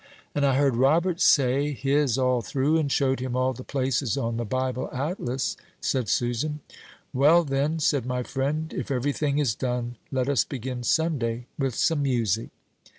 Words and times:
"And 0.33 0.43
I 0.47 0.55
heard 0.55 0.77
Robert 0.77 1.21
say 1.21 1.73
his 1.73 2.17
all 2.17 2.41
through, 2.41 2.79
and 2.79 2.91
showed 2.91 3.19
him 3.19 3.35
all 3.35 3.53
the 3.53 3.63
places 3.63 4.17
on 4.17 4.37
the 4.37 4.45
Bible 4.45 4.89
Atlas," 4.91 5.57
said 5.79 6.09
Susan. 6.09 6.59
"Well, 7.13 7.43
then," 7.43 7.77
said 7.77 8.07
my 8.07 8.23
friend, 8.23 8.73
"if 8.73 8.89
every 8.89 9.13
thing 9.13 9.37
is 9.37 9.53
done, 9.53 9.97
let 10.11 10.27
us 10.27 10.43
begin 10.43 10.81
Sunday 10.81 11.45
with 11.59 11.75
some 11.75 12.01
music." 12.01 12.49